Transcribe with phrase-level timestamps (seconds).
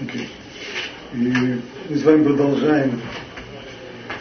[0.00, 0.28] И
[1.12, 3.00] мы с вами продолжаем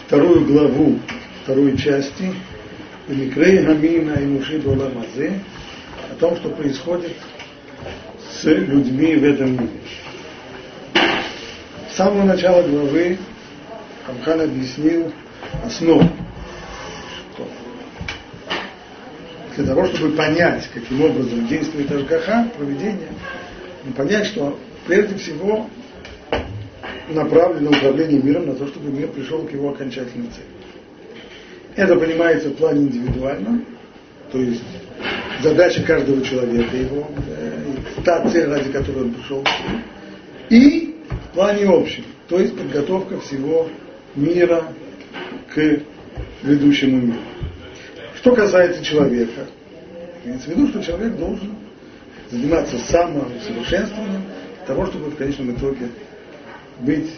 [0.05, 0.99] вторую главу
[1.44, 2.31] второй части
[3.07, 5.39] Микрей Хамина и Муши Мазе
[6.12, 7.15] о том, что происходит
[8.31, 9.79] с людьми в этом мире.
[11.90, 13.17] С самого начала главы
[14.08, 15.12] Амхан объяснил
[15.65, 16.08] основу,
[17.34, 17.49] что
[19.55, 23.09] для того, чтобы понять, каким образом действует Ашгаха, проведение,
[23.95, 25.70] понять, что прежде всего
[27.10, 30.48] направлено управление миром на то, чтобы мир пришел к его окончательной цели.
[31.76, 33.66] Это понимается в плане индивидуальном,
[34.32, 34.64] то есть
[35.41, 37.74] задача каждого человека, его, э,
[38.05, 39.44] та цель, ради которой он пришел,
[40.50, 43.70] и в плане общем, то есть подготовка всего
[44.16, 44.66] мира
[45.54, 45.80] к
[46.44, 47.20] ведущему миру.
[48.18, 49.48] Что касается человека,
[50.24, 51.55] имеется в виду, что человек должен
[52.30, 54.24] заниматься самосовершенствованием
[54.66, 55.90] того, чтобы в конечном итоге
[56.79, 57.10] быть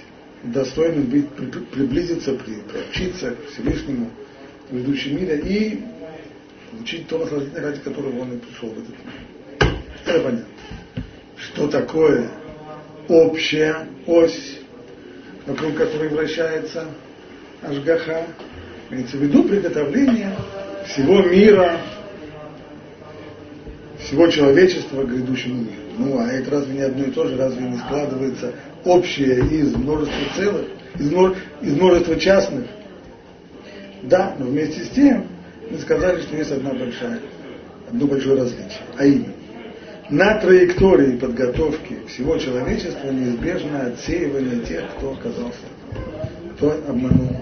[0.44, 1.30] достойным, быть,
[1.72, 4.12] приблизиться, приобщиться к Всевышнему
[4.70, 5.84] в ведущем мире и
[6.72, 9.76] получить то наслаждение, ради которого он и пришел в этот мир.
[10.06, 10.46] Это понятно.
[11.38, 12.30] Что такое
[13.08, 14.60] общая ось,
[15.46, 16.88] вокруг которой вращается
[17.62, 18.28] Ашгаха,
[18.90, 20.36] имеется в виду приготовление
[20.88, 21.80] всего мира,
[24.06, 25.82] всего человечества к грядущему миру.
[25.98, 28.54] Ну, а это разве не одно и то же, разве не складывается
[28.84, 30.68] общее из множества целых,
[31.00, 31.12] из,
[31.62, 32.66] из множества частных?
[34.04, 35.26] Да, но вместе с тем
[35.72, 37.20] мы сказали, что есть одна большая,
[37.90, 38.82] одно большое различие.
[38.98, 39.34] А именно,
[40.10, 45.66] на траектории подготовки всего человечества неизбежно отсеивание тех, кто оказался,
[46.56, 47.36] кто обманул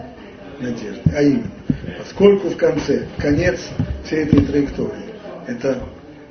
[0.59, 1.01] надежды.
[1.13, 1.51] А именно,
[1.99, 3.59] поскольку в конце, конец
[4.05, 5.03] всей этой траектории,
[5.47, 5.83] это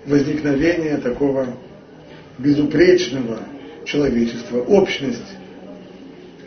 [0.07, 1.47] возникновение такого
[2.39, 3.41] безупречного
[3.85, 5.37] человечества, общность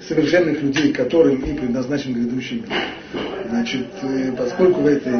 [0.07, 3.23] совершенных людей, которым и предназначен грядущий мир.
[3.49, 5.13] Значит, э, поскольку в этой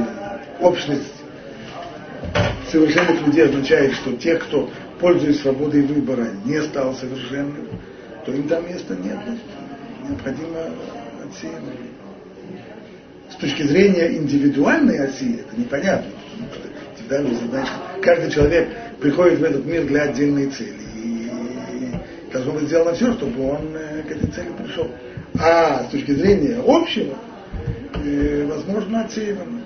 [0.60, 1.14] общность
[2.72, 7.68] совершенных людей означает, что те, кто, пользуясь свободой выбора, не стал совершенным,
[8.26, 9.18] то им там места нет.
[10.08, 10.60] Необходимо
[11.24, 11.80] отсеивать.
[13.32, 16.12] С точки зрения индивидуальной оси это непонятно.
[17.08, 20.76] Знать, что каждый человек приходит в этот мир для отдельной цели.
[20.96, 21.32] И
[22.32, 24.90] должно быть сделано все, чтобы он э, к этой цели пришел.
[25.40, 27.16] А с точки зрения общего,
[27.94, 29.62] э, возможно, отсеивано.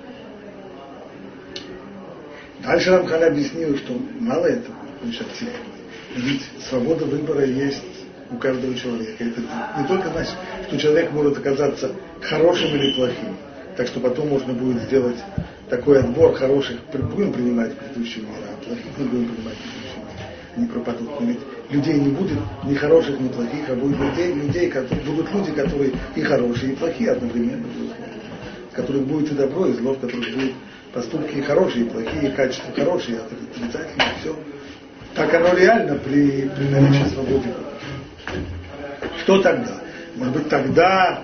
[2.62, 5.80] Дальше Рамхан объяснил, что мало этого, значит, отсеивано.
[6.16, 7.82] Ведь свобода выбора есть
[8.30, 9.24] у каждого человека.
[9.24, 9.40] Это
[9.78, 10.34] не только значит,
[10.68, 13.36] что человек может оказаться хорошим или плохим,
[13.76, 15.16] так что потом можно будет сделать
[15.68, 20.06] такой отбор хороших, будем принимать предыдущий мир, а плохих не будем принимать предыдущий мир.
[20.56, 21.20] Они пропадут.
[21.20, 25.32] Но ведь людей не будет ни хороших, ни плохих, а будет людей, людей которые, будут
[25.32, 27.92] люди, которые и хорошие, и плохие одновременно будут.
[28.70, 30.52] В которых будет и добро, и зло, в которых будут
[30.92, 34.36] поступки и хорошие, и плохие, и качества хорошие, а отрицательные, все.
[35.14, 37.48] Так оно реально при, при наличии свободы.
[39.22, 39.80] Что тогда?
[40.16, 41.22] Может быть, тогда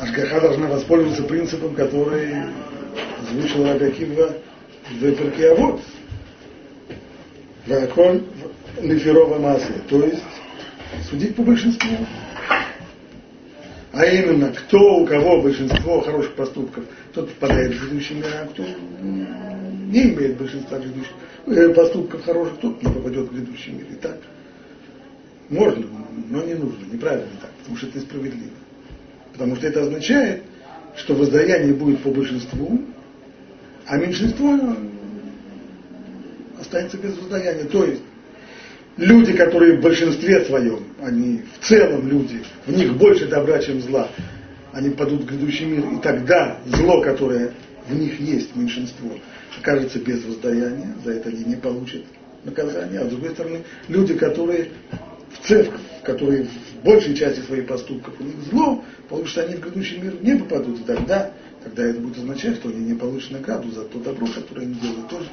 [0.00, 2.32] Ашгаха должна воспользоваться принципом, который
[3.20, 4.34] озвучил Рабиакива
[4.90, 5.82] в Перкиавод.
[7.66, 8.24] Вакон
[8.80, 10.22] Лефирова массы, то есть
[11.10, 11.90] судить по большинству.
[13.92, 18.62] А именно, кто у кого большинство хороших поступков, тот попадает в грядущий мир, а кто
[18.62, 21.12] не имеет большинства грядущих,
[21.46, 23.86] э, поступков хороших, тот не попадет в грядущий мир.
[23.90, 24.18] И так
[25.50, 25.84] можно,
[26.30, 28.50] но не нужно, неправильно так, потому что это несправедливо.
[29.32, 30.42] Потому что это означает,
[30.96, 32.80] что воздаяние будет по большинству,
[33.86, 34.76] а меньшинство
[36.60, 37.64] останется без воздаяния.
[37.64, 38.02] То есть
[38.96, 44.08] люди, которые в большинстве своем, они в целом люди, в них больше добра, чем зла,
[44.72, 47.52] они падут в грядущий мир, и тогда зло, которое
[47.88, 49.10] в них есть, меньшинство,
[49.58, 52.02] окажется без воздаяния, за это они не получат
[52.44, 53.00] наказания.
[53.00, 54.68] А с другой стороны, люди, которые
[55.32, 59.60] в церковь, которые в большей части своих поступков у них зло, потому что они в
[59.60, 61.32] грядущий мир не попадут, и тогда,
[61.62, 65.08] тогда это будет означать, что они не получат награду за то добро, которое они делают
[65.08, 65.28] тоже.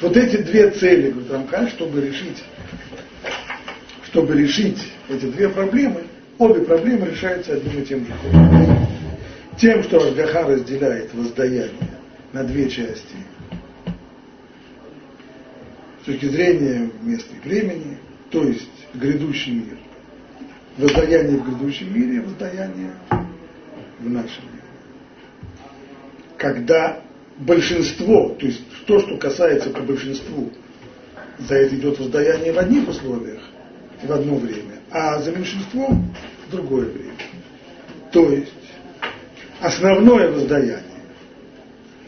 [0.00, 2.42] Вот эти две цели, говорит Рамхаль, чтобы решить,
[4.04, 6.04] чтобы решить эти две проблемы,
[6.38, 8.86] обе проблемы решаются одним и тем же ходом.
[9.58, 11.90] Тем, что Ашгаха разделяет воздаяние
[12.32, 13.16] на две части
[16.02, 17.98] с точки зрения места и времени,
[18.30, 19.78] то есть грядущий мир.
[20.78, 22.92] Воздаяние в грядущем мире и воздаяние
[23.98, 24.64] в нашем мире.
[26.38, 27.02] Когда
[27.38, 30.50] большинство, то есть то, что касается по большинству,
[31.38, 33.42] за это идет воздаяние в одних условиях
[34.02, 36.14] в одно время, а за меньшинством
[36.46, 37.12] в другое время.
[38.12, 38.52] То есть
[39.60, 40.82] основное воздаяние,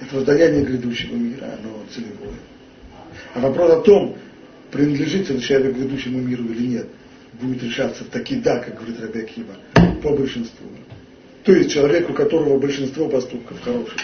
[0.00, 2.38] это воздаяние грядущего мира, оно целевое.
[3.34, 4.16] А вопрос о том,
[4.72, 6.86] принадлежит этот человек грядущему миру или нет,
[7.40, 9.54] будет решаться таки да, как говорит Рабиакива,
[10.02, 10.66] по большинству.
[11.44, 13.98] То есть человек, у которого большинство поступков хороших,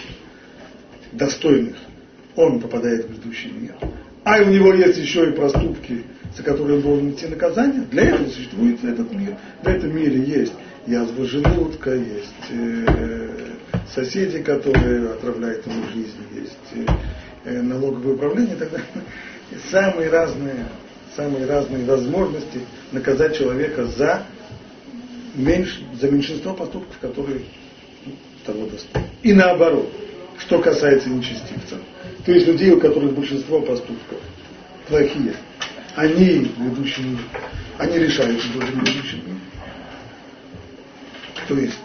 [1.13, 1.77] достойных,
[2.37, 3.75] он попадает в грядущий мир.
[4.25, 6.05] А у него есть еще и проступки,
[6.37, 7.83] за которые он должен идти наказание.
[7.91, 9.37] Для этого существует этот мир.
[9.63, 10.53] В этом мире есть
[10.87, 13.55] язва желудка, есть э,
[13.95, 16.89] соседи, которые отравляют ему жизнь, есть
[17.45, 18.87] э, налоговое управление и так далее.
[19.71, 20.67] Самые разные,
[21.17, 22.61] самые разные возможности
[22.93, 24.25] наказать человека за,
[25.35, 27.43] меньш, за меньшинство поступков, которые
[28.45, 29.09] того достойны.
[29.23, 29.91] И наоборот,
[30.39, 31.79] что касается нечестивцев.
[32.25, 34.19] То есть людей, у которых большинство поступков
[34.89, 35.35] плохие,
[35.97, 37.19] они ведущие,
[37.79, 39.23] они решают, что должен ведущий.
[41.49, 41.79] То есть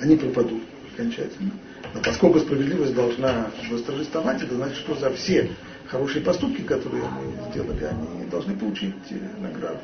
[0.00, 0.62] они пропадут
[0.92, 1.52] окончательно.
[1.94, 5.50] Но поскольку справедливость должна восторжествовать, это значит, что за все
[5.94, 9.78] хорошие поступки, которые мы сделали, они должны получить э, награду.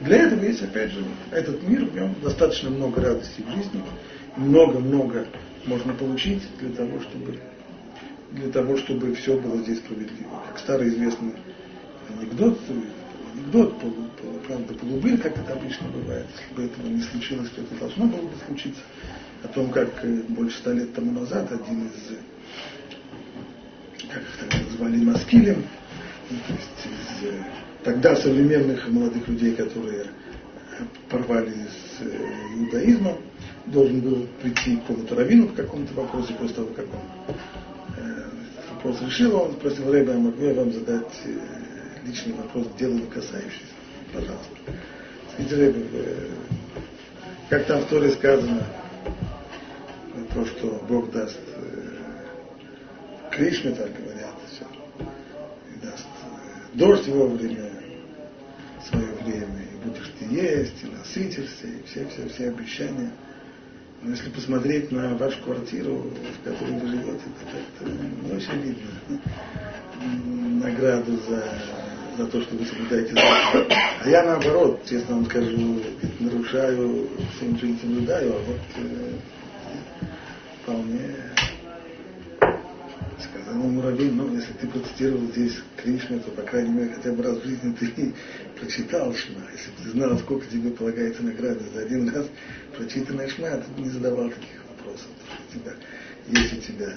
[0.00, 3.82] Для этого есть, опять же, этот мир, в нем достаточно много радости в жизни,
[4.36, 5.26] много-много
[5.64, 7.40] можно получить для того, чтобы
[8.32, 10.42] для того, чтобы все было здесь справедливо.
[10.48, 11.32] Как старый известный
[12.10, 12.58] анекдот,
[13.32, 17.62] анекдот, полу, полу, правда, полубыль, как это обычно бывает, если бы этого не случилось, то
[17.62, 18.82] это должно было бы случиться,
[19.42, 22.18] о том, как э, больше ста лет тому назад один из,
[24.10, 25.64] как их тогда звали, Маскилем,
[26.28, 27.44] то есть из э,
[27.82, 30.06] тогда современных молодых людей, которые
[31.08, 33.18] порвали с э, иудаизмом,
[33.66, 37.00] должен был прийти к какому-то раввину в каком-то вопросе после того, как он
[38.74, 43.00] вопрос решил, он спросил Рэба, а могу я вам задать э, личный вопрос к делу
[43.12, 43.72] касающийся?
[44.12, 44.56] Пожалуйста.
[45.32, 46.28] Скажите, Рэба, э,
[47.48, 48.66] как там в Торе сказано,
[50.34, 51.84] то, что Бог даст э,
[53.30, 54.13] Кришме, так даст
[56.74, 57.70] дождь вовремя,
[58.88, 63.10] свое время, и будешь ты есть, и насытишься, и все-все-все обещания–
[64.04, 69.20] но если посмотреть на вашу квартиру, в которой вы живете, то как-то не очень видно
[70.62, 71.42] награду за,
[72.18, 73.66] за то, что вы соблюдаете закон.
[73.70, 75.80] А я наоборот, честно вам скажу,
[76.20, 79.12] нарушаю, все ничего не соблюдаю, а вот э,
[80.62, 81.14] вполне
[83.22, 87.22] сказал ему Равин, ну, если ты процитировал здесь Кришну, то, по крайней мере, хотя бы
[87.22, 88.14] раз в жизни ты
[88.60, 89.42] прочитал Шма.
[89.52, 92.26] Если бы ты знал, сколько тебе полагается награды за один раз
[92.76, 95.08] прочитанная Шма, ты бы не задавал таких вопросов.
[95.52, 95.72] Тебя,
[96.28, 96.96] у тебя.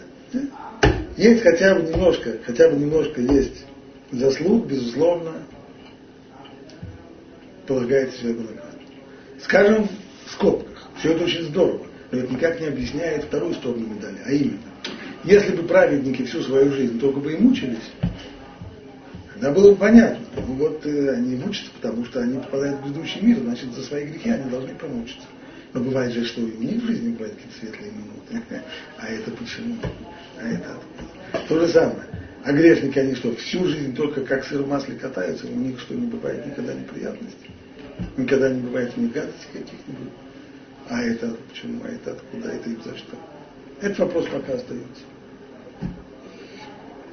[1.15, 3.65] Есть хотя бы немножко, хотя бы немножко есть
[4.11, 5.33] заслуг, безусловно,
[7.65, 8.77] полагается человеку награда.
[9.41, 9.89] Скажем
[10.25, 14.31] в скобках, все это очень здорово, но это никак не объясняет вторую сторону медали, а
[14.31, 14.59] именно,
[15.27, 17.91] если бы праведники всю свою жизнь только бы и мучились,
[19.33, 20.25] тогда было бы понятно.
[20.35, 24.05] Ну вот э, они мучатся, потому что они попадают в грядущий мир, значит, за свои
[24.05, 25.27] грехи они должны помучиться.
[25.73, 28.63] Но бывает же, что и у них в жизни бывают какие-то светлые минуты.
[28.97, 29.75] А это почему?
[30.39, 31.47] А это откуда?
[31.47, 32.07] То же самое.
[32.45, 35.93] А грешники, они что, всю жизнь только как сыр в масле катаются, у них что,
[35.93, 37.51] не бывает никогда неприятностей?
[38.15, 40.13] Никогда не бывает ни гадостей каких-нибудь?
[40.89, 41.81] А это почему?
[41.83, 42.49] А это откуда?
[42.49, 43.17] А это и за что?
[43.81, 45.03] Этот вопрос пока остается.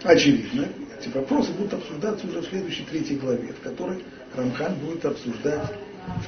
[0.04, 0.68] Очевидно,
[1.00, 5.66] эти вопросы будут обсуждаться уже в следующей третьей главе, в которой Рамхан будет обсуждать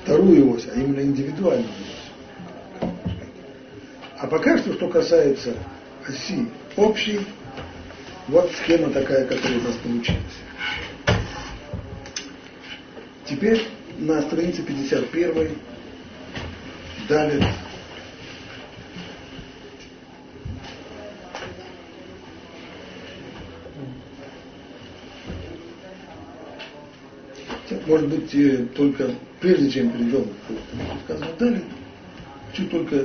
[0.02, 2.90] вторую ось, а именно индивидуальную ось.
[4.18, 5.54] А пока что, что касается
[6.08, 7.20] оси общей,
[8.28, 10.22] вот схема такая, которая у нас получилась.
[13.26, 13.62] Теперь
[13.98, 15.50] на странице 51
[17.10, 17.52] далее
[27.86, 31.62] может быть, только прежде чем перейдем к сказанному далее,
[32.50, 33.04] хочу только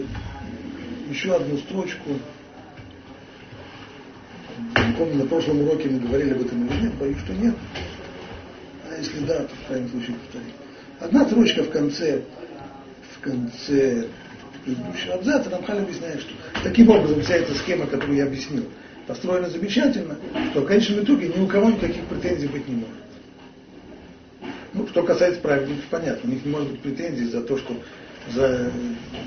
[1.09, 2.11] еще одну строчку.
[4.57, 7.55] Не помню, на прошлом уроке мы говорили об этом или нет, боюсь, что нет.
[8.89, 10.53] А если да, то в крайнем случае повторим.
[10.99, 12.21] Одна строчка в конце,
[13.15, 14.07] в конце
[14.63, 16.33] предыдущего абзаца Рамхаль объясняет, что
[16.63, 18.65] таким образом вся эта схема, которую я объяснил,
[19.07, 20.17] построена замечательно,
[20.51, 23.10] что в конечном итоге ни у кого никаких претензий быть не может.
[24.81, 27.79] Ну, что касается праведников, понятно, у них не может быть претензий за то, что
[28.33, 28.71] за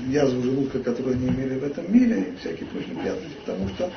[0.09, 3.89] язву желудка, которую они имели в этом мире, и всякие прочие неприятности, потому что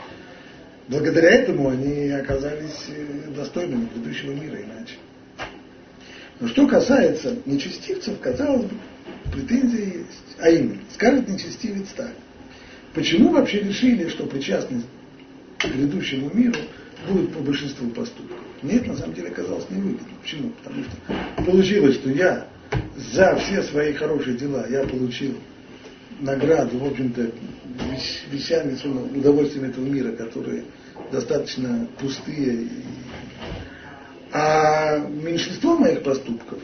[0.86, 4.94] благодаря этому они оказались э, достойными предыдущего мира иначе.
[6.38, 8.76] Но что касается нечестивцев, казалось бы,
[9.32, 10.36] претензия есть.
[10.38, 12.12] А именно, скажет нечестивец так.
[12.94, 14.86] Почему вообще решили, что причастность
[15.58, 16.60] к грядущему миру
[17.08, 18.47] будет по большинству поступков?
[18.62, 20.14] Мне это на самом деле оказалось невыгодно.
[20.20, 20.50] Почему?
[20.62, 22.46] Потому что получилось, что я
[22.96, 25.36] за все свои хорошие дела я получил
[26.20, 27.30] награду, в общем-то,
[28.30, 28.76] вещами,
[29.16, 30.64] удовольствием этого мира, которые
[31.12, 32.68] достаточно пустые.
[34.32, 36.58] А меньшинство моих поступков,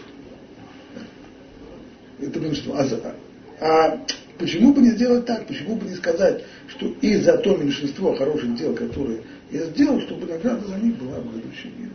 [2.21, 3.15] это меньшинство, а,
[3.61, 4.01] а
[4.39, 8.57] почему бы не сделать так, почему бы не сказать, что и за то меньшинство хороших
[8.57, 11.93] дел, которые я сделал, чтобы награда за них была в грядущем мире.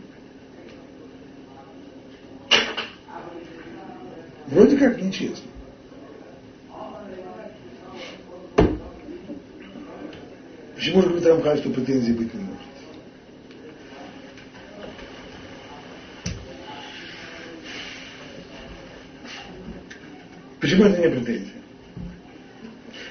[4.46, 5.50] Вроде как нечестно.
[10.74, 12.60] Почему же говорит Рамхаль, что претензий быть не может?
[20.58, 21.59] Почему это не претензия?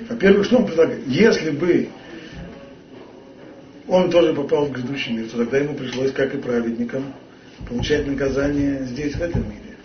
[0.07, 1.05] Во-первых, что он предлагает?
[1.07, 1.89] Если бы
[3.87, 7.13] он тоже попал в грядущий мир, то тогда ему пришлось, как и праведникам,
[7.67, 9.75] получать наказание здесь, в этом мире.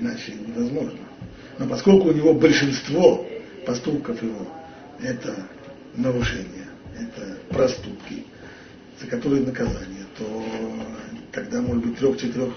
[0.00, 0.98] Иначе невозможно.
[1.58, 3.26] Но поскольку у него большинство
[3.66, 4.46] поступков его,
[5.02, 5.34] это
[5.96, 8.24] нарушения, это проступки,
[9.00, 10.44] за которые наказание, то
[11.32, 12.54] тогда, может быть, трех-четырех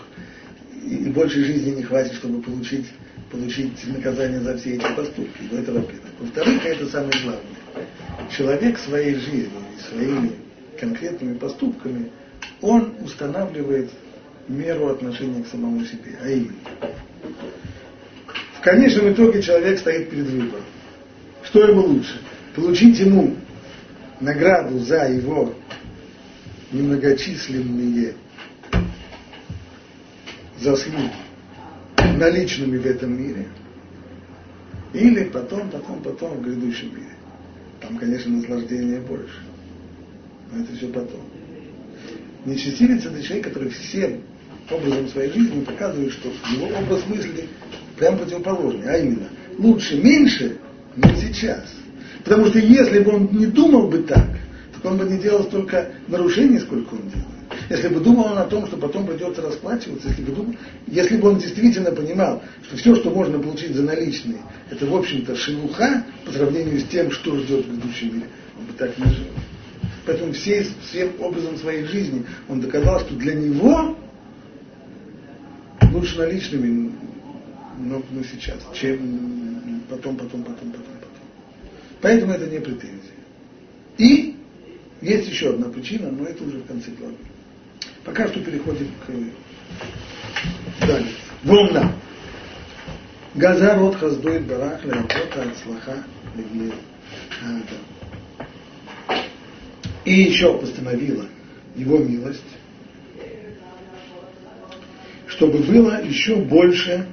[0.84, 2.86] и больше жизни не хватит, чтобы получить,
[3.32, 5.42] получить наказание за все эти поступки.
[5.50, 6.12] Но это во-первых.
[6.20, 7.88] Во-вторых, это самое главное.
[8.36, 10.32] Человек своей жизнью и своими
[10.80, 12.12] конкретными поступками,
[12.62, 13.90] он устанавливает
[14.48, 16.56] меру отношения к самому себе, а именно.
[18.60, 20.64] В конечном итоге человек стоит перед выбором.
[21.44, 22.20] Что ему лучше?
[22.56, 23.36] получить ему
[24.20, 25.54] награду за его
[26.72, 28.14] немногочисленные
[30.60, 31.12] заслуги
[32.22, 33.48] наличными в этом мире,
[34.94, 37.16] или потом, потом, потом в грядущем мире.
[37.82, 39.42] Там, конечно, наслаждение больше.
[40.52, 41.22] Но это все потом.
[42.46, 44.22] Нечестивец это человек, который всем
[44.70, 47.50] образом своей жизни показывает, что его образ мысли
[47.98, 48.88] прям противоположный.
[48.88, 50.58] А именно, лучше меньше,
[50.96, 51.74] но сейчас.
[52.24, 54.28] Потому что если бы он не думал бы так,
[54.82, 57.31] то он бы не делал столько нарушений, сколько он делает.
[57.72, 60.56] Если бы думал он о том, что потом придется расплачиваться, если бы, думал,
[60.88, 65.38] если бы он действительно понимал, что все, что можно получить за наличные, это, в общем-то,
[65.38, 68.28] шелуха по сравнению с тем, что ждет в грядущем мире,
[68.60, 69.28] он бы так не жил.
[70.06, 73.98] Поэтому всей, всем образом своей жизни он доказал, что для него
[75.94, 76.92] лучше наличными,
[77.80, 80.84] но, но сейчас, чем потом, потом, потом, потом.
[82.02, 83.16] Поэтому это не претензия.
[83.98, 84.36] И
[85.00, 87.16] есть еще одна причина, но это уже в конце главы.
[88.04, 91.14] Пока что переходим к далее.
[91.44, 91.94] Волна.
[93.36, 96.04] Газар от хаздует барах леапота от слаха
[100.04, 101.26] И еще постановила
[101.76, 102.42] его милость,
[105.28, 107.08] чтобы было еще больше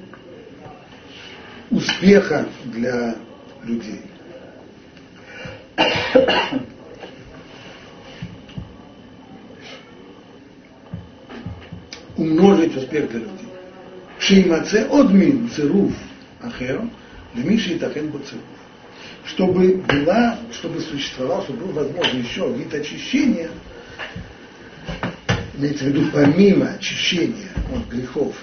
[1.71, 3.15] успеха для
[3.63, 4.01] людей
[12.19, 13.49] умножить успех для людей.
[14.19, 15.95] Шеймаце одмин цируф
[16.43, 16.83] ахер,
[17.35, 18.43] лемиши и такен цируф.
[19.25, 23.51] Чтобы была, чтобы существовал, чтобы был возможен еще вид очищения,
[25.57, 28.35] имеется в виду помимо очищения от грехов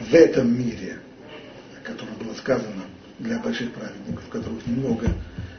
[0.00, 0.98] в этом мире,
[1.80, 2.84] о котором было сказано
[3.18, 5.08] для больших праведников, которых немного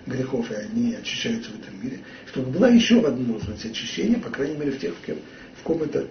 [0.05, 4.71] грехов, и они очищаются в этом мире, чтобы была еще возможность очищения, по крайней мере,
[4.71, 5.15] в тех, в
[5.59, 6.07] в ком это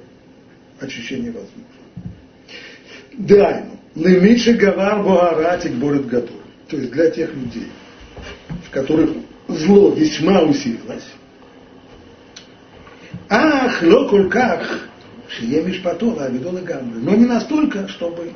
[0.81, 1.65] очищение возможно.
[3.15, 3.79] Дайну.
[3.95, 6.37] Лемиша гавар буаратик борет готов.
[6.69, 7.69] То есть для тех людей,
[8.67, 9.11] в которых
[9.49, 11.07] зло весьма усилилось.
[13.29, 14.89] Ах, локульках,
[15.29, 16.99] шие мишпатола, авидола гамбы.
[17.01, 18.33] Но не настолько, чтобы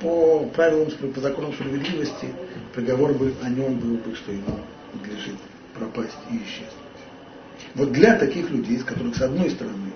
[0.00, 2.28] по правилам, по законам справедливости
[2.74, 4.60] приговор бы о нем был бы, что ему
[4.92, 5.36] надлежит
[5.74, 6.72] пропасть и исчезнуть.
[7.74, 9.92] Вот для таких людей, из которых с одной стороны,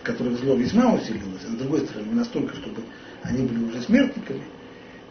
[0.00, 2.82] в которых зло весьма усилилось, а с другой стороны настолько, чтобы
[3.22, 4.42] они были уже смертниками,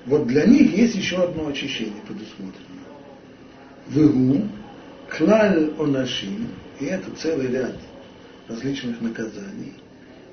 [0.06, 2.56] вот для них есть еще одно очищение предусмотрено.
[3.88, 4.48] Вегу,
[5.10, 7.76] клаль онашим, и это целый ряд
[8.48, 9.74] различных наказаний,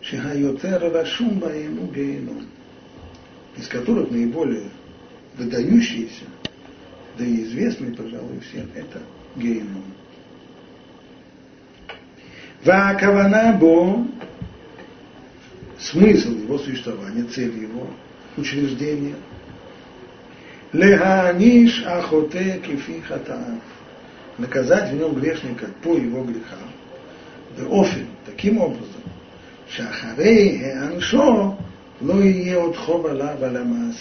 [0.00, 2.46] шихайотер вашум баему гейном,
[3.56, 4.70] из которых наиболее
[5.36, 6.24] выдающиеся
[7.18, 9.00] да и известный, пожалуй, всем, это
[9.36, 9.84] гейном.
[12.64, 14.06] Вакавана бо
[15.78, 17.88] смысл его существования, цель его
[18.36, 19.14] учреждения,
[20.72, 23.60] Леганиш ахоте кифи хатаав.
[24.38, 26.58] Наказать в нем грешника по его грехам.
[27.70, 29.00] Офин, таким образом,
[29.70, 31.56] шахарей хеаншо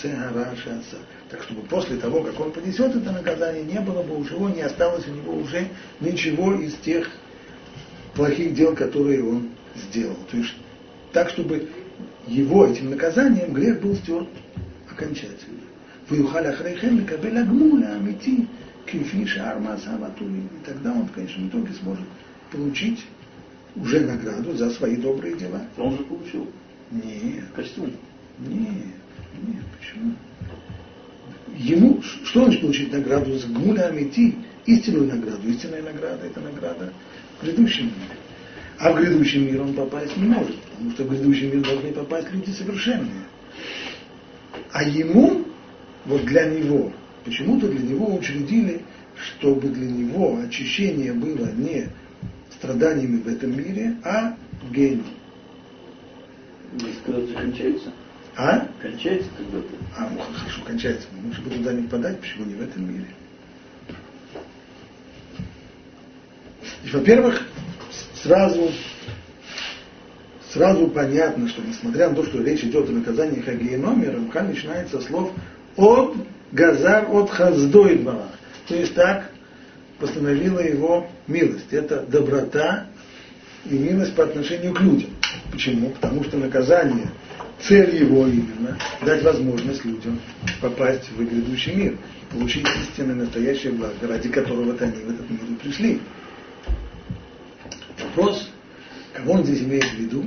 [0.01, 0.82] хараша
[1.29, 4.62] Так чтобы после того, как он понесет это наказание, не было бы у него, не
[4.62, 5.70] осталось у него уже
[6.01, 7.10] ничего из тех
[8.13, 10.17] плохих дел, которые он сделал.
[10.29, 10.53] То есть
[11.15, 11.69] так, чтобы
[12.27, 14.27] его этим наказанием грех был стерт
[14.91, 15.62] окончательно.
[16.10, 18.45] Ваюхаля Хрейхем Кабеля Гмуля Амити
[18.86, 20.41] Кифиша Армаса Матуми.
[20.41, 22.03] И тогда он в конечном итоге сможет
[22.51, 23.05] получить
[23.77, 25.62] уже награду за свои добрые дела.
[25.77, 26.50] Он же получил.
[26.91, 27.45] Нет.
[27.55, 27.93] Костюм.
[28.39, 28.93] Нет.
[29.48, 30.13] Нет, почему?
[31.57, 35.48] Ему, что значит получить награду за гмуля амити, истинную награду?
[35.48, 36.91] Истинная награда– это награда
[37.38, 38.19] в предыдущем мире.
[38.79, 42.32] А в грядущий мире он попасть не может потому что в грядущий мир должны попасть
[42.32, 43.25] люди совершенные.
[44.72, 45.46] А ему,
[46.05, 46.91] вот для него,
[47.24, 48.82] почему-то для него учредили,
[49.15, 51.88] чтобы для него очищение было не
[52.51, 55.03] страданиями в этом мире, а в гении.
[57.05, 57.91] Когда-то кончается?
[58.36, 58.67] А?
[58.82, 59.75] Кончается когда-то.
[59.98, 61.08] А, ну хорошо, кончается.
[61.24, 63.08] Мы же туда не впадать, почему не в этом мире?
[66.84, 67.48] И, во-первых,
[68.22, 68.72] сразу,
[70.55, 75.07] сразу понятно, что несмотря на то, что речь идет о наказании Хагиеноме, Рамхан начинается со
[75.07, 75.33] слов
[75.75, 76.15] от
[76.53, 78.29] Газар от Хаздой двора.
[78.67, 79.29] То есть так
[80.00, 81.71] постановила его милость.
[81.71, 82.88] Это доброта
[83.65, 85.09] и милость по отношению к людям.
[85.51, 85.89] Почему?
[85.89, 87.09] Потому что наказание,
[87.59, 90.19] цель его именно дать возможность людям
[90.62, 91.97] попасть в грядущий мир
[92.31, 96.01] получить истинное настоящее благо, ради которого они в этот мир и пришли.
[98.01, 98.50] Вопрос,
[99.13, 100.24] кого он здесь имеет в виду,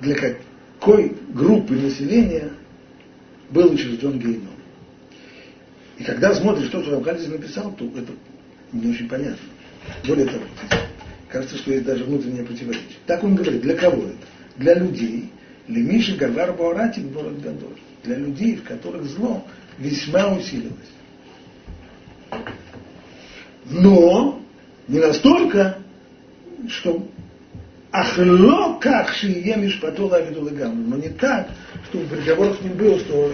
[0.00, 2.50] для какой группы населения
[3.50, 4.56] был учрежден гейном.
[5.98, 8.12] И когда смотришь то, что здесь написал, то это
[8.72, 9.38] не очень понятно.
[10.06, 10.44] Более того,
[11.28, 12.98] кажется, что есть даже внутреннее противоречие.
[13.06, 14.16] Так он говорит, для кого это?
[14.56, 15.30] Для людей,
[15.68, 17.78] лемиши гавар буарати город гадоль.
[18.04, 19.44] Для людей, в которых зло
[19.78, 20.76] весьма усилилось.
[23.70, 24.42] Но
[24.88, 25.78] не настолько,
[26.68, 27.08] что
[27.96, 31.48] ахло как шие мишпатола видулагам, но не так,
[31.88, 33.32] чтобы приговор к ним был, что,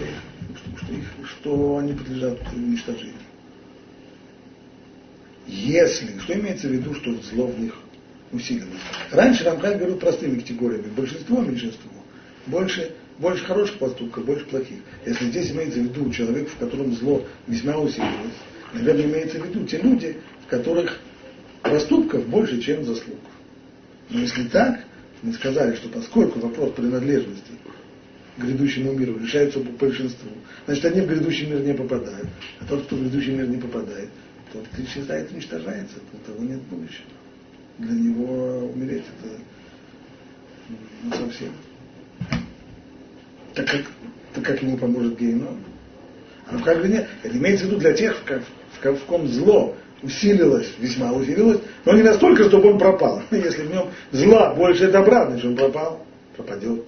[0.55, 3.15] что, что, их, что они подлежат уничтожению.
[5.45, 7.77] Если, что имеется в виду, что зло в них
[8.31, 8.79] усилилось.
[9.11, 10.87] Раньше Рамхаль говорил простыми категориями.
[10.95, 11.91] Большинство, меньшинство.
[12.47, 14.79] Больше, больше хороших поступков, больше плохих.
[15.05, 18.37] Если здесь имеется в виду человек, в котором зло весьма усилилось,
[18.71, 20.99] наверное, имеется в виду те люди, в которых
[21.61, 23.19] проступков больше, чем заслуг.
[24.13, 24.85] Но если так,
[25.21, 27.51] мы сказали, что поскольку вопрос принадлежности
[28.37, 30.29] к грядущему миру решается по большинству,
[30.65, 32.29] значит, они в грядущий мир не попадают.
[32.61, 34.09] А тот, кто в грядущий мир не попадает,
[34.53, 37.09] тот исчезает, уничтожается, у того нет будущего
[37.77, 39.33] для него умереть это
[41.03, 41.51] ну, совсем.
[43.53, 43.81] Так как,
[44.33, 45.63] так как ему поможет геном.
[46.47, 49.75] А в как нет, это имеется в виду для тех, в, в, в ком зло
[50.03, 53.21] усилилось, весьма усилилось, но не настолько, чтобы он пропал.
[53.31, 56.85] Если в нем зла больше добра, значит он пропал, пропадет.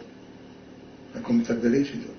[1.13, 2.12] О ком тогда речь идет?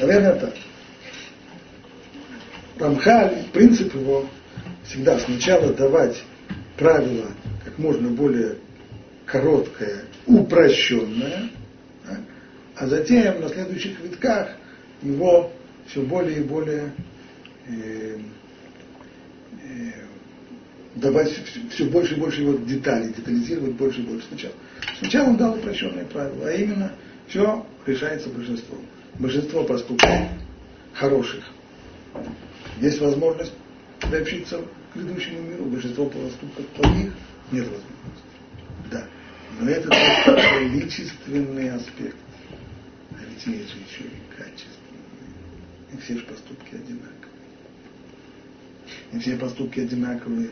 [0.00, 0.54] Наверное, так.
[2.78, 4.26] Рамхаль, принцип его
[4.84, 6.22] всегда сначала давать
[6.78, 7.26] правило
[7.64, 8.56] как можно более
[9.26, 11.50] короткое, упрощенное,
[12.76, 14.48] а затем на следующих витках
[15.02, 15.52] его
[15.88, 16.92] все более и более
[17.66, 18.18] э,
[19.62, 19.92] э,
[20.94, 21.30] давать
[21.70, 24.54] все, больше и больше его деталей, детализировать больше и больше сначала.
[24.98, 26.92] Сначала он дал упрощенное правило, а именно
[27.28, 28.80] все решается большинством.
[29.18, 30.10] Большинство поступков
[30.94, 31.44] хороших.
[32.80, 33.52] Есть возможность
[34.00, 34.58] приобщиться
[34.92, 37.12] к грядущему миру, большинство поступков плохих
[37.52, 38.30] нет возможности.
[38.90, 39.06] Да.
[39.60, 42.16] Но это только количественный аспект.
[43.10, 44.79] А ведь есть же еще и качественный.
[45.92, 47.10] И все же поступки одинаковые.
[49.12, 50.50] И все поступки одинаковые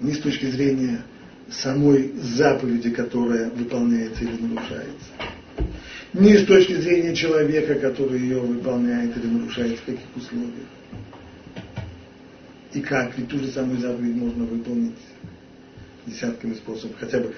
[0.00, 1.02] не с точки зрения
[1.50, 5.08] самой заповеди, которая выполняется или нарушается,
[6.12, 10.66] не с точки зрения человека, который ее выполняет или нарушает в каких условиях
[12.76, 14.96] и как, ведь ту же самую заповедь можно выполнить
[16.04, 16.96] десятками способов.
[17.00, 17.32] Хотя бы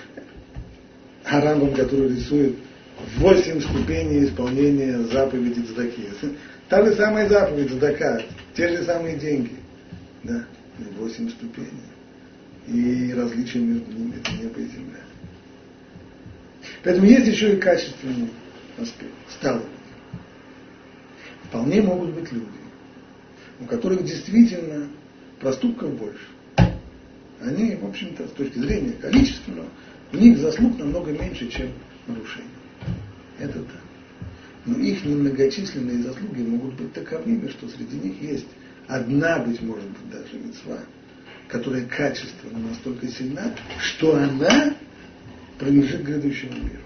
[1.22, 2.56] Харамбам, который рисует
[3.18, 6.08] восемь ступеней исполнения заповеди Цдаки.
[6.68, 8.22] Та же самая заповедь Цдака,
[8.54, 9.56] те же самые деньги.
[10.22, 10.44] Да,
[10.98, 11.70] восемь ступеней.
[12.66, 15.00] И различия между ними это небо и земля.
[16.84, 18.28] Поэтому есть еще и качественный
[18.78, 19.12] аспект.
[19.30, 19.62] Стало
[21.44, 22.46] Вполне могут быть люди,
[23.60, 24.88] у которых действительно
[25.40, 26.26] проступков больше.
[27.40, 29.68] Они, в общем-то, с точки зрения количественного,
[30.12, 31.72] у них заслуг намного меньше, чем
[32.06, 32.48] нарушений.
[33.38, 33.87] Это так.
[34.68, 38.46] Но их немногочисленные заслуги могут быть таковыми, что среди них есть
[38.86, 40.80] одна, быть может быть, даже мецва,
[41.48, 44.74] которая качественно настолько сильна, что она
[45.58, 46.82] принадлежит грядущему миру.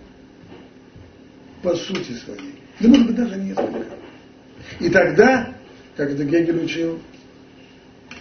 [1.65, 2.55] По сути своей.
[2.79, 3.85] Да может быть даже несколько.
[4.79, 5.53] И тогда,
[5.97, 7.01] как это Гегель учил,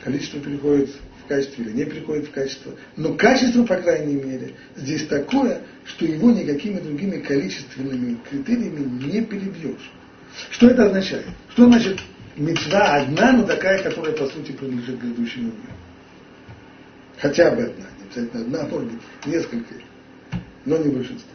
[0.04, 0.90] количество переходит
[1.32, 2.74] качество или не переходит в качество.
[2.98, 9.92] Но качество, по крайней мере, здесь такое, что его никакими другими количественными критериями не перебьешь.
[10.50, 11.28] Что это означает?
[11.52, 12.00] Что значит
[12.36, 15.74] мецва одна, но такая, которая по сути принадлежит грядущему миру?
[17.18, 19.76] Хотя бы одна, не обязательно одна, а может быть несколько,
[20.66, 21.30] но не большинство.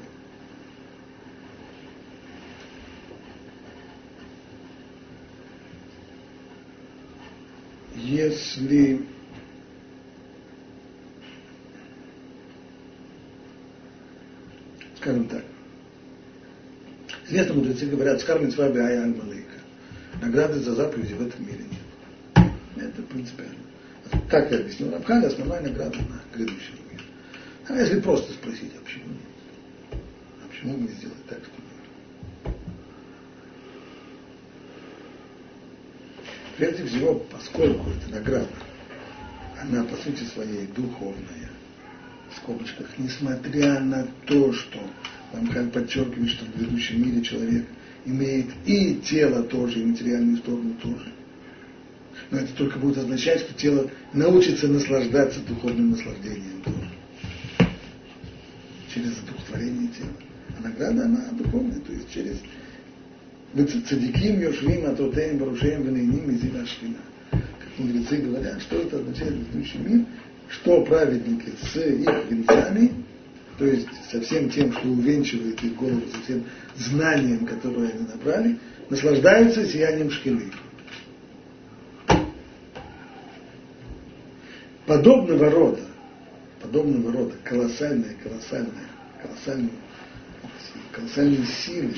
[7.95, 9.01] Если
[15.07, 15.45] скажем так,
[17.29, 19.61] известно мудрецы говорят, скармит с вами ая малейка.
[20.21, 22.51] Награды за заповеди в этом мире нет.
[22.77, 23.55] Это принципиально.
[24.29, 27.01] Как я объяснил Рабхали, основная награда на грядущий мир.
[27.69, 30.01] А если просто спросить, а почему нет?
[30.45, 31.53] А почему не сделать так, что
[36.57, 38.49] Прежде всего, поскольку эта награда,
[39.61, 41.51] она по сути своей духовная,
[42.37, 44.79] в скобочках, несмотря на то, что
[45.33, 47.65] Рамхан подчеркивает, что в грядущем мире человек
[48.05, 51.13] имеет и тело тоже, и материальную сторону тоже.
[52.31, 56.91] Но это только будет означать, что тело научится наслаждаться духовным наслаждением тоже.
[58.95, 60.09] Через одухотворение тела.
[60.59, 62.37] А награда, она духовная, то есть через
[63.55, 66.99] цадиким йошвим атотеем барушеем венейним из шхина.
[67.31, 70.07] Как мудрецы говорят, что это означает в грядущий мир,
[70.49, 72.93] что праведники с их венцами,
[73.59, 76.45] то есть со всем тем, что увенчивает их голову, со всем
[76.77, 78.59] знанием, которое они набрали,
[78.91, 80.53] наслаждаются сиянием шкины.
[84.87, 85.83] Подобного рода,
[86.63, 88.87] подобного рода колоссальная, колоссальная,
[89.21, 89.71] колоссальная,
[90.93, 91.95] колоссальные силы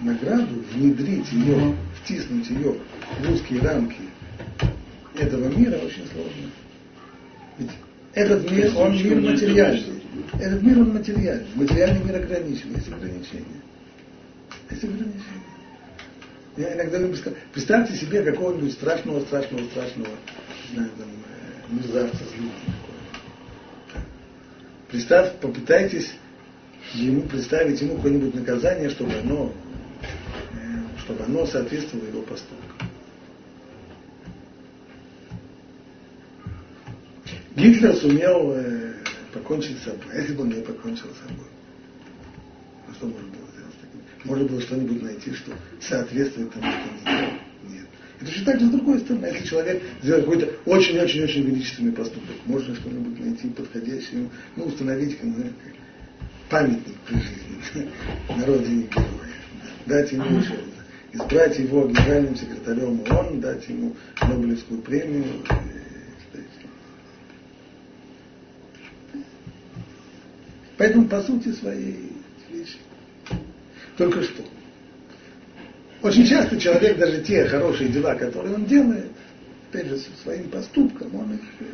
[0.00, 2.76] награду, внедрить ее, втиснуть ее
[3.20, 4.00] в узкие рамки
[5.16, 6.50] этого мира очень сложно.
[7.60, 7.70] Ведь
[8.14, 10.02] этот мир, он мир материальный.
[10.40, 11.46] Этот мир, он материальный.
[11.54, 12.74] Материальный мир ограничен.
[12.74, 13.60] Есть ограничения.
[14.70, 15.44] Есть ограничения.
[16.56, 20.08] Я иногда люблю сказать, представьте себе какого-нибудь страшного, страшного, страшного,
[20.68, 24.02] не знаю, там, э, мерзавца, злюка.
[24.90, 26.12] Представь, попытайтесь
[26.94, 29.52] ему представить ему какое-нибудь наказание, чтобы оно,
[30.52, 32.89] э, чтобы оно соответствовало его поступкам.
[37.60, 38.94] Гитлер сумел э,
[39.34, 40.16] покончить с собой.
[40.16, 41.46] Если бы он не покончил с собой?
[42.88, 44.24] Ну, что можно было сделать?
[44.24, 47.32] Можно было что-нибудь найти, что соответствует тому, что он сделал?
[47.68, 47.86] Нет.
[48.20, 49.26] Это же так же с другой стороны.
[49.26, 55.28] Если человек сделает какой-то очень-очень-очень величественный поступок, можно что-нибудь найти подходящее, ну, установить как,
[56.48, 57.90] памятник при жизни
[58.36, 59.06] на родине героя.
[59.84, 60.54] Дать ему еще
[61.12, 65.24] избрать его генеральным секретарем ООН, дать ему Нобелевскую премию,
[70.80, 72.10] Поэтому по сути своей
[72.48, 72.78] вещи.
[73.98, 74.42] Только что.
[76.00, 79.10] Очень часто человек даже те хорошие дела, которые он делает,
[79.68, 81.64] опять же, своим поступком, он их э,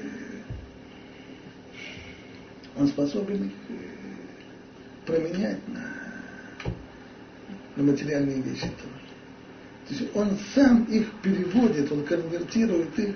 [2.74, 3.74] он способен их э,
[5.06, 5.84] променять на,
[7.76, 9.06] на материальные вещи тоже.
[9.86, 13.14] То есть он сам их переводит, он конвертирует их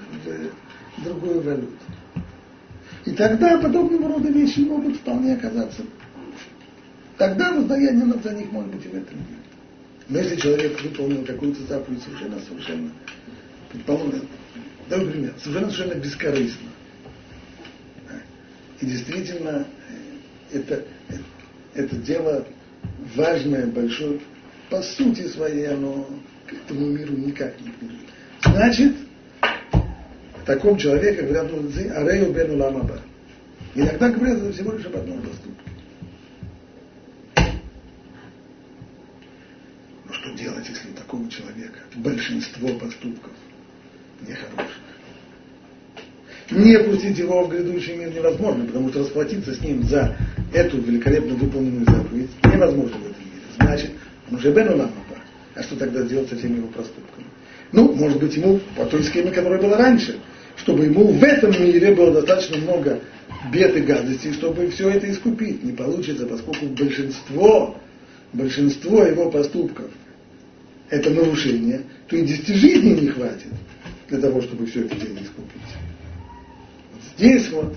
[0.98, 1.74] в другую валюту.
[3.06, 5.82] И тогда подобного рода вещи могут вполне оказаться.
[7.16, 9.40] Тогда воздаяние за них может быть и в этом мире.
[10.08, 12.90] Но если человек выполнил какую-то заповедь совершенно, совершенно,
[13.70, 14.28] предположим,
[14.88, 16.68] дай пример, совершенно, совершенно бескорыстно.
[18.80, 19.66] И действительно,
[20.52, 20.84] э, это,
[21.74, 22.46] это дело
[23.14, 24.20] важное, большое,
[24.68, 26.08] по сути своей оно
[26.46, 28.08] к этому миру никак не принадлежит.
[28.42, 28.96] Значит,
[30.50, 32.98] таком человеке говорят мудрецы, арею бену ламаба.
[33.76, 35.70] Иногда говорят это всего лишь об одном поступке.
[40.06, 43.30] Но что делать, если у такого человека большинство поступков
[44.26, 44.80] нехороших?
[46.50, 50.16] Не пустить его в грядущий мир невозможно, потому что расплатиться с ним за
[50.52, 53.42] эту великолепно выполненную заповедь невозможно в этом мире.
[53.56, 53.90] Значит,
[54.28, 54.94] он уже бену ламаба.
[55.54, 57.26] А что тогда делать со всеми его проступками?
[57.70, 60.18] Ну, может быть, ему по той схеме, которая была раньше,
[60.60, 63.00] чтобы ему в этом мире было достаточно много
[63.50, 65.64] бед и гадостей, чтобы все это искупить.
[65.64, 67.76] Не получится, поскольку большинство,
[68.32, 69.90] большинство его поступков
[70.90, 73.52] это нарушение, то и десяти жизней не хватит
[74.08, 75.70] для того, чтобы все это дело искупить.
[76.92, 77.76] Вот здесь вот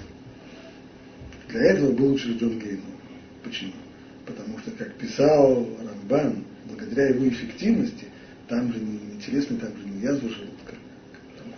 [1.50, 2.82] для этого был учрежден Гейном.
[3.44, 3.74] Почему?
[4.26, 8.06] Потому что, как писал Рамбан, благодаря его эффективности,
[8.50, 10.76] там же не телесный, там же не язва желудка,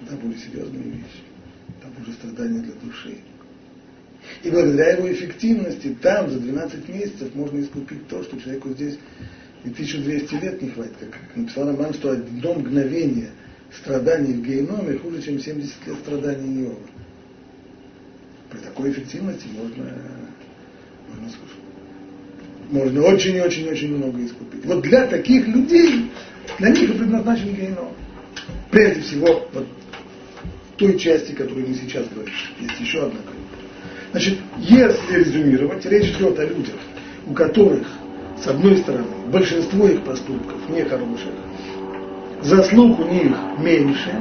[0.08, 1.24] там более серьезные вещи.
[1.82, 3.18] Там уже страдания для души.
[4.44, 8.98] И благодаря его эффективности там за 12 месяцев можно искупить то, что человеку здесь
[9.63, 10.94] и 1200 лет не хватит.
[11.00, 13.32] Как написал Роман, что одно мгновение
[13.72, 16.78] страданий в геноме хуже, чем 70 лет страданий Иова.
[18.52, 19.91] При такой эффективности можно,
[21.10, 21.30] можно
[22.70, 24.65] можно очень очень очень много искупить.
[24.65, 26.12] Вот для таких людей,
[26.60, 27.89] для них и предназначен гейном.
[28.72, 29.68] Прежде всего, вот
[30.78, 33.56] той части, которую мы сейчас говорим, есть еще одна группа.
[34.12, 36.76] Значит, если резюмировать, речь идет о людях,
[37.28, 37.88] у которых,
[38.42, 41.32] с одной стороны, большинство их поступков нехороших,
[42.42, 44.12] заслуг у них меньше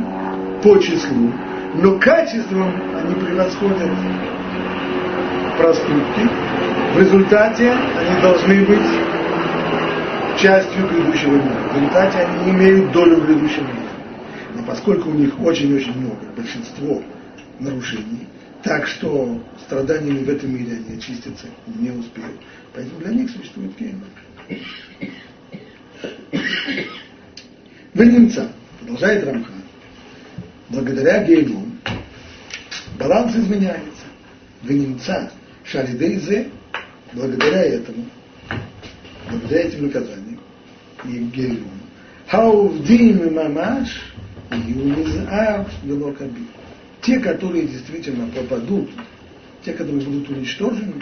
[0.63, 1.33] по числу,
[1.75, 3.91] но качеством они превосходят
[5.59, 6.29] проступки,
[6.95, 11.69] в результате они должны быть частью грядущего мира.
[11.73, 13.84] В результате они имеют долю в грядущем мире.
[14.67, 17.03] Поскольку у них очень-очень много, большинство
[17.61, 18.27] нарушений,
[18.63, 22.41] так что страданиями в этом мире они очиститься не успеют.
[22.75, 24.07] Поэтому для них существует геймер.
[27.95, 28.31] Вы
[28.81, 29.63] продолжает Рамхан,
[30.69, 31.67] благодаря гейму
[32.99, 34.05] баланс изменяется.
[34.63, 35.31] Вы немца,
[35.65, 36.49] шалидейзе
[37.13, 38.07] благодаря этому,
[39.31, 40.41] благодаря этим наказаниям
[41.05, 41.69] и гелюну,
[42.29, 44.14] хаувдим и мамаш.
[47.02, 48.90] Те, которые действительно пропадут,
[49.64, 50.94] те, которые будут уничтожены,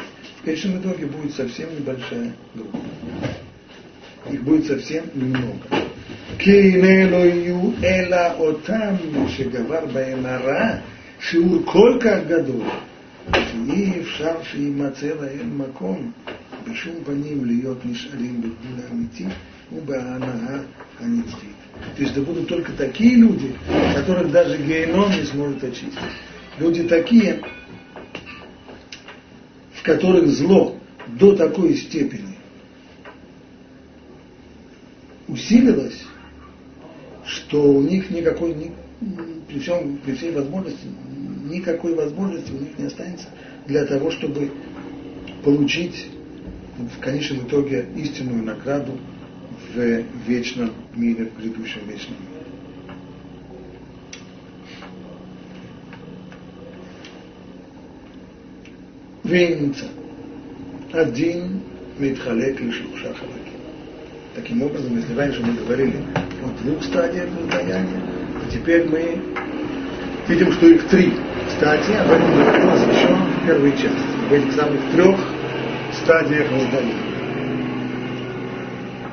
[0.41, 2.77] в конечном итоге будет совсем небольшая группа.
[4.31, 5.87] Их будет совсем немного.
[6.39, 8.93] כי לא יהיו אלא אותם
[9.27, 10.69] שגבר בהם הרע,
[11.19, 12.65] שיעור כל כך גדול,
[13.33, 16.11] שאי אפשר שיימצא להם מקום
[16.71, 19.25] בשום פנים להיות נשארים בגבול האמיתי
[19.76, 20.64] ибо она
[21.00, 21.56] анитхит.
[21.96, 23.54] То есть да будут только такие люди,
[23.94, 25.98] которых даже геном не сможет очистить.
[26.58, 27.40] Люди такие,
[29.74, 30.76] в которых зло
[31.18, 32.36] до такой степени
[35.28, 36.04] усилилось,
[37.24, 38.72] что у них никакой, ни,
[39.48, 40.86] при, всем, при всей возможности,
[41.50, 43.28] никакой возможности у них не останется
[43.66, 44.50] для того, чтобы
[45.42, 46.08] получить
[46.78, 48.98] в конечном итоге истинную награду
[49.74, 52.32] в вечном мире, в грядущем вечном мире.
[59.24, 59.86] Венца.
[60.92, 61.62] Один
[61.98, 63.52] Митхалек Лишухша Халаки.
[64.34, 65.96] Таким образом, если раньше мы говорили
[66.42, 68.00] о двух стадиях благодаяния,
[68.40, 69.22] то теперь мы
[70.28, 71.12] видим, что их три.
[71.48, 74.26] Кстати, об этом говорилось еще в первой части.
[74.26, 75.20] Об этих самых трех
[76.02, 77.11] стадиях воздаяния.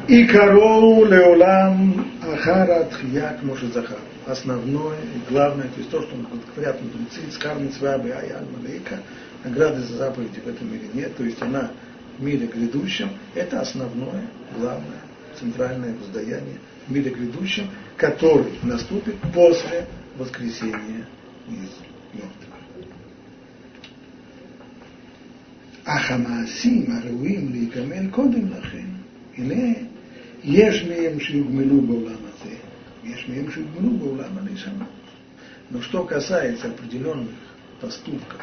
[0.08, 3.40] И короу леолам ахара тхият
[3.72, 3.98] захар.
[4.26, 6.14] Основное и главное, то есть то, что
[6.54, 9.00] говорят мудрецы, скарни цвабы аян малейка,
[9.44, 11.70] награды за заповеди в этом мире нет, то есть она
[12.18, 14.24] в мире грядущем, это основное,
[14.58, 15.00] главное,
[15.38, 21.06] центральное воздаяние в мире грядущем, который наступит после воскресения
[21.48, 21.70] из
[22.12, 22.54] мертвых.
[25.86, 28.86] אך המעשים הראויים להיגמל קודם לכן,
[29.36, 29.72] הנה
[30.43, 32.59] יש меем шигмелю бауламате,
[33.03, 34.87] еш меем шигмелю бауламане шама.
[35.69, 37.35] Но что касается определенных
[37.81, 38.41] поступков,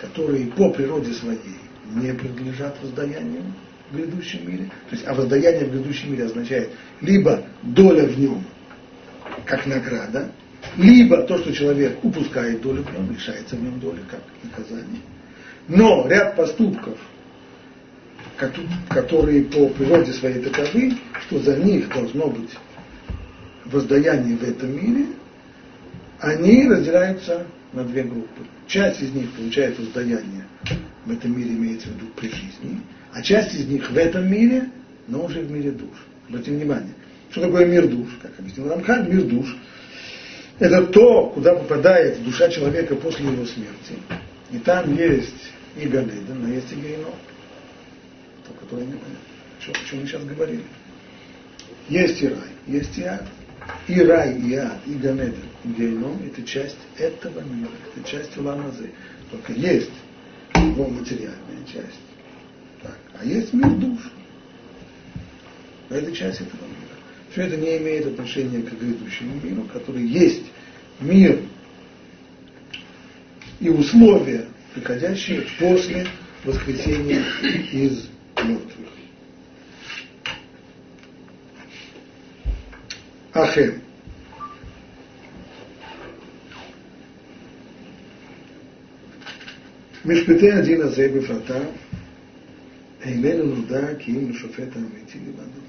[0.00, 1.58] которые по природе своей
[1.92, 3.42] не принадлежат воздаянию
[3.90, 6.70] в грядущем мире, то есть, а воздаяние в грядущем мире означает
[7.00, 8.42] либо доля в нем,
[9.44, 10.32] как награда,
[10.76, 15.00] либо то, что человек упускает долю в лишается в нем доли, как наказание.
[15.68, 16.98] Но ряд поступков–
[18.88, 22.50] которые по природе своей таковы, что за них должно быть
[23.64, 25.06] воздаяние в этом мире,
[26.18, 28.42] они разделяются на две группы.
[28.66, 30.46] Часть из них получает воздаяние
[31.04, 32.80] в этом мире, имеется в виду при жизни,
[33.12, 34.70] а часть из них в этом мире,
[35.08, 35.96] но уже в мире душ.
[36.28, 36.94] Обратите внимание,
[37.30, 38.08] что такое мир душ?
[38.22, 39.54] Как объяснил Рамхан, мир душ
[40.58, 43.98] это то, куда попадает душа человека после его смерти.
[44.52, 47.08] И там есть и Ганеден, но есть и Гейно.
[48.74, 49.18] То, которое не понятно.
[49.60, 50.64] О чем мы сейчас говорили.
[51.88, 53.26] Есть и рай, есть и ад.
[53.88, 58.90] И рай, и ад, и Ганеден, и Гейном– это часть этого мира, это часть Уламазы.
[59.30, 59.90] Только есть
[60.54, 62.00] его материальная часть.
[62.82, 62.98] Так.
[63.18, 64.00] А есть мир душ.
[65.88, 66.94] Это часть этого мира.
[67.30, 70.44] Все это не имеет отношения к грядущему миру, который есть
[71.00, 71.40] мир
[73.60, 76.06] и условия, приходящие после
[76.44, 77.24] воскресения
[77.72, 78.89] из мертвых.
[83.33, 83.79] Ахем.
[90.05, 91.59] משפטי הדין הזה בפרטה
[93.01, 95.59] איננו נודע כי אם לשופט האמיתי לבדו.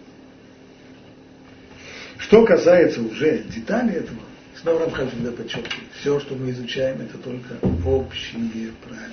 [2.19, 4.21] Что касается уже деталей этого,
[4.55, 9.11] снова Рамхан всегда подчеркивает, все, что мы изучаем, это только общие правила.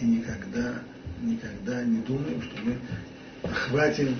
[0.00, 0.82] И никогда,
[1.23, 2.77] никогда не думаем, что мы
[3.41, 4.15] охватим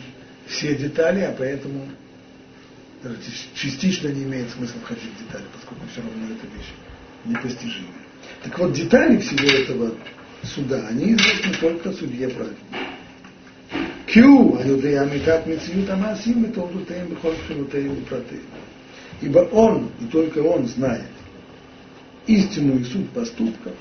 [0.47, 1.87] все детали, а поэтому
[3.01, 3.17] даже
[3.53, 6.71] частично не имеет смысла входить в детали, поскольку все равно эта вещь
[7.25, 8.03] непостижимая.
[8.43, 9.95] Так вот, детали всего этого
[10.43, 12.83] суда, они известны только судье праведника.
[14.07, 17.65] Кью, амитат мецию тамасим, а это он бихоршим
[18.05, 18.39] проты.
[19.21, 21.07] Ибо он, и только он знает
[22.27, 23.73] истинную и суть поступков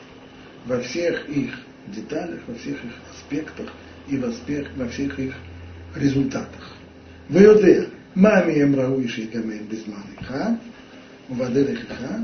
[0.67, 1.55] во всех их
[1.88, 3.74] деталях, во всех их аспектах
[4.08, 5.36] и во всех, во всех их
[5.96, 6.74] результатах.
[7.30, 7.84] ויודע
[8.16, 10.52] מה מהם ראוי שיגמר בזמן אחד
[11.30, 12.20] ובדרך אחד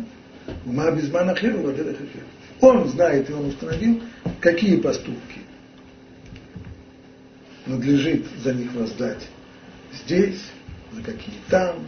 [0.65, 1.57] Ума безман ахер,
[2.59, 4.01] Он знает и он установил,
[4.39, 5.39] какие поступки
[7.65, 9.27] надлежит за них воздать
[9.93, 10.41] здесь,
[10.91, 11.87] за какие там,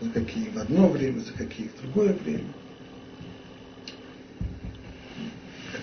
[0.00, 2.52] за какие в одно время, за какие в другое время.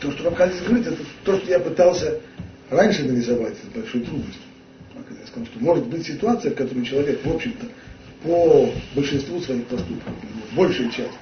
[0.05, 2.21] То, что вам хотите говорить, это то, что я пытался
[2.69, 4.43] раньше нарисовать с большой трудностью.
[4.95, 7.67] Я сказал, что может быть ситуация, в которой человек, в общем-то,
[8.23, 10.13] по большинству своих поступков,
[10.55, 11.15] большая часть,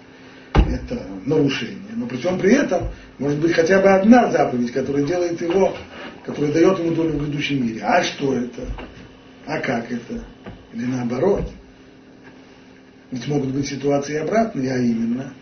[0.55, 1.93] это нарушение.
[1.95, 2.89] Но при всем при этом
[3.21, 5.77] может быть хотя бы одна заповедь, которая делает его,
[6.25, 7.83] которая дает ему долю в грядущем мире.
[7.85, 8.63] А что это?
[9.47, 10.25] А как это?
[10.75, 11.49] Или наоборот?
[13.13, 15.33] Ведь могут быть ситуации обратные, а именно,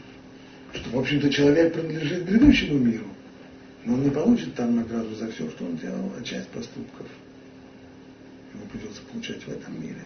[0.74, 3.06] что, в общем-то, человек принадлежит грядущему миру,
[3.84, 7.06] но он не получит там награду за все, что он делал, а часть поступков
[8.54, 10.02] ему придется получать в этом мире,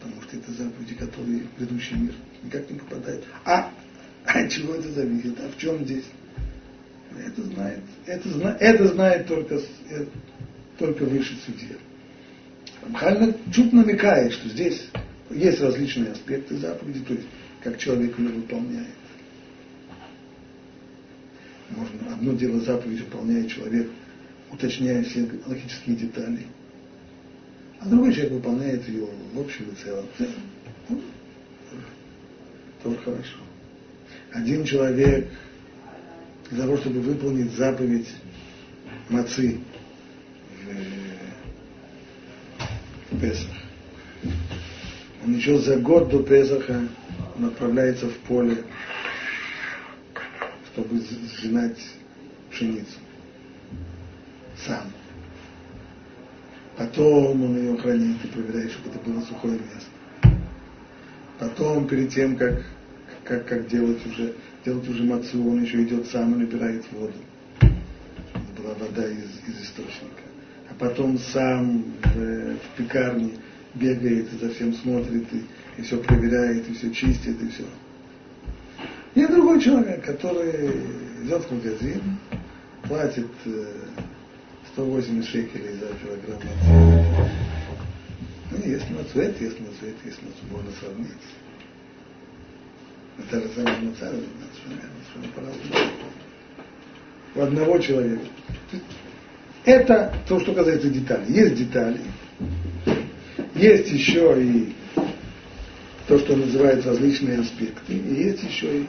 [0.00, 3.24] потому что это заповеди, которые в грядущий мир никак не попадают.
[3.44, 3.70] А
[4.24, 5.38] от чего это зависит?
[5.40, 6.04] А в чем здесь?
[7.16, 9.56] Это знает, это, это знает только,
[9.90, 10.08] это,
[10.78, 11.76] только высший судья.
[12.82, 14.88] Хамхальна чуть намекает, что здесь
[15.30, 17.26] есть различные аспекты заповеди, то есть
[17.62, 18.86] как человек ее выполняет.
[21.70, 23.88] Можно, одно дело заповедь выполняет человек,
[24.50, 26.46] уточняя все логические детали,
[27.80, 30.06] а другой человек выполняет ее в общем и целом.
[30.88, 31.00] Ну,
[32.82, 33.38] тоже хорошо
[34.32, 35.28] один человек
[36.50, 38.08] для того, чтобы выполнить заповедь
[39.08, 39.58] мацы
[43.10, 43.50] в Песах.
[45.24, 46.88] Он еще за год до Песаха
[47.36, 48.64] он отправляется в поле,
[50.78, 51.02] чтобы
[51.36, 51.78] сжинать
[52.50, 52.98] пшеницу.
[54.64, 54.92] Сам.
[56.76, 60.38] Потом он ее хранит и проверяет, чтобы это было сухое место.
[61.38, 62.64] Потом, перед тем, как
[63.24, 67.12] как, как делать уже, делать уже мацу, он еще идет сам и набирает воду.
[67.60, 70.22] Это была вода из, из источника.
[70.70, 73.32] А потом сам в, в пекарне
[73.74, 75.42] бегает и за всем смотрит, и,
[75.76, 77.64] и все проверяет, и все чистит, и все.
[79.18, 80.70] И другой человек, который
[81.24, 82.18] идет в магазин,
[82.84, 83.26] платит
[84.74, 87.30] 180 э, шекелей за килограмм мацу.
[88.52, 91.08] Ну, есть мацу, это есть мацу, это есть мацу, можно сравнить.
[93.18, 94.14] Это рациональный царь,
[97.34, 98.24] у одного человека.
[99.64, 101.26] Это то, что касается деталей.
[101.28, 102.00] Есть детали,
[103.56, 104.72] есть еще и
[106.06, 108.86] то, что называют различные аспекты, и есть еще и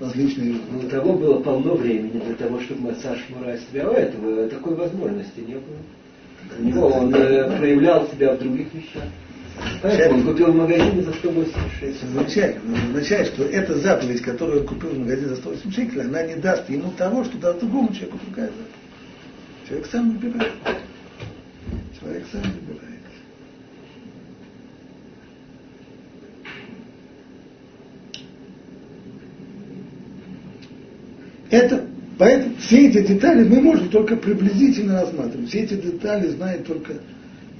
[0.00, 0.56] различные...
[0.72, 4.74] Но у того было полно времени для того, чтобы массаж Шмура себя у этого такой
[4.74, 5.78] возможности не было.
[6.58, 9.04] У него он э, проявлял себя в других вещах.
[9.82, 12.02] Поэтому он купил в магазине за 186.
[12.04, 12.56] Означает,
[12.88, 16.68] означает, что эта заповедь, которую он купил в магазине за 180 шекелей, она не даст
[16.70, 19.68] ему того, что даст другому человеку другая заповедь.
[19.68, 20.52] Человек сам выбирает.
[22.00, 22.90] Человек сам выбирает.
[31.50, 31.84] Это,
[32.20, 35.48] поэтому все эти детали мы можем только приблизительно рассматривать.
[35.48, 36.92] Все эти детали знает только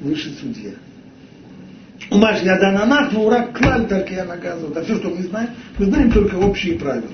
[0.00, 0.72] высший судья.
[2.10, 4.76] Умаш я дананах, но урак клаль, так я наказываю.
[4.76, 5.48] А все, что мы знаем,
[5.78, 7.08] мы знаем только общие правила.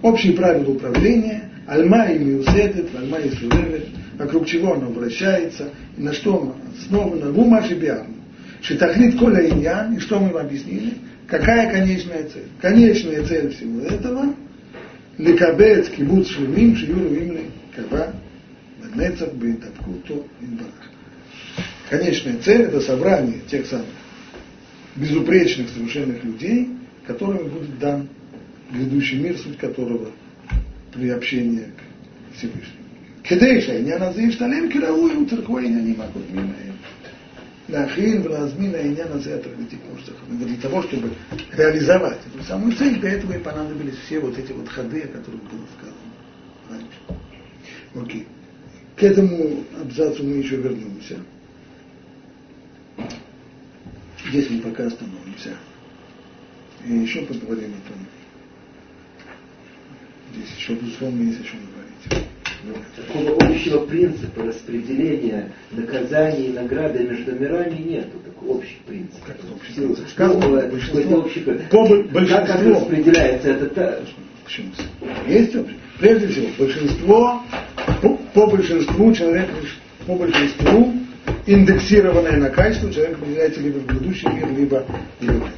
[0.00, 5.68] Общие правила управления, альма и миусетет, альма и сулевет, вокруг чего оно вращается,
[5.98, 8.14] и на что оно основано, умаш и биарну.
[8.62, 10.94] Шитахлит коля иньян, и что мы вам объяснили?
[11.26, 12.48] Какая конечная цель?
[12.62, 14.34] Конечная цель всего этого–
[15.22, 18.12] ликабец кибуц шлемим шиюру имли каба
[18.82, 20.90] беднецах бейтапкуту инбарах.
[21.88, 23.86] Конечная цель– это собрание тех самых
[24.96, 26.70] безупречных, совершенных людей,
[27.06, 28.08] которым будет дан
[28.72, 30.10] грядущий мир, суть которого
[30.92, 33.84] приобщение к Всевышнему.
[33.86, 36.54] Не называешь талем кирауи, у церквой не могут мимо
[37.69, 40.17] להכין ולהזמין לעניין הזה התרבותי כמו שצריך.
[40.39, 41.11] Для того, чтобы
[41.53, 45.41] реализовать эту самую цель, для этого и понадобились все вот эти вот ходы, о которых
[45.43, 46.07] было сказано
[46.69, 46.99] раньше.
[47.95, 48.27] Окей.
[48.95, 51.17] К этому абзацу мы еще вернемся.
[54.29, 55.55] Здесь мы пока остановимся.
[56.85, 57.97] И еще поговорим о том.
[60.33, 62.27] Здесь еще, безусловно, есть о чем говорить.
[62.96, 68.18] Такого общего принципа распределения наказаний и награды между мирами нету.
[68.24, 69.22] Такой общий принцип.
[69.26, 70.08] Как это общий принцип?
[70.08, 71.68] Сказано, большинство, принцип.
[71.70, 72.46] По большинство.
[72.46, 74.04] Как, распределяется это?
[74.44, 74.68] Почему?
[75.26, 75.76] Есть общий.
[75.98, 77.42] Прежде всего, большинство,
[78.00, 79.48] по, по большинству человек,
[80.06, 80.92] по большинству
[81.46, 84.84] индексированное на качество, человек определяется либо в грядущий мир, либо,
[85.20, 85.48] либо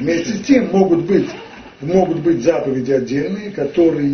[0.00, 1.28] Вместе с тем могут быть,
[1.82, 4.08] могут быть заповеди отдельные, которые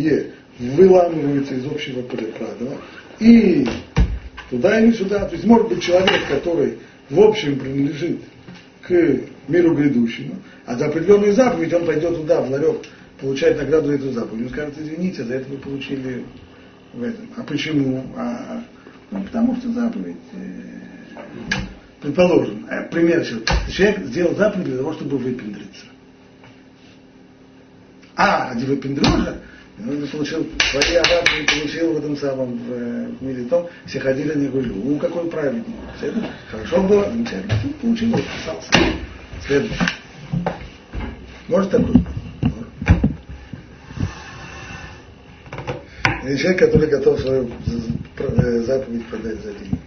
[0.59, 2.77] выламываются из общего правила
[3.19, 3.67] и
[4.49, 5.25] туда или сюда.
[5.25, 6.79] То есть может быть человек, который
[7.09, 8.19] в общем принадлежит
[8.81, 8.91] к
[9.47, 10.35] миру грядущему,
[10.65, 12.81] а за определенную заповедь он пойдет туда, в ларек,
[13.19, 14.45] получать награду за эту заповедь.
[14.45, 16.25] Он скажет, извините, за это вы получили
[16.93, 17.29] в этом.
[17.35, 18.03] А почему?
[18.15, 18.63] А,
[19.11, 20.77] ну, потому что заповедь э,
[22.01, 23.25] Предположим, э, пример.
[23.69, 25.85] Человек сделал заповедь для того, чтобы выпендриться.
[28.15, 29.37] А, ради выпендрежа
[29.79, 34.33] он получил свои арабы получил в этом самом в, э, в мире том, все ходили
[34.33, 34.75] на гулю.
[34.75, 35.75] У какой праведник.
[35.97, 37.53] Все это хорошо было, замечательно.
[37.81, 38.69] Получил, подписался.
[39.45, 39.85] Следующий.
[41.47, 41.95] Может такой?
[46.23, 47.49] Или человек, который готов свою
[48.17, 49.79] э, заповедь продать за деньги.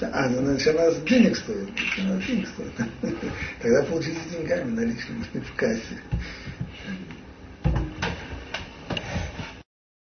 [0.00, 1.68] А, ну, значит, она денег стоит.
[1.98, 2.72] Она денег стоит.
[3.60, 6.00] Тогда получите деньгами наличными в кассе.